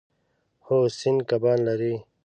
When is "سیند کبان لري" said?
0.97-1.93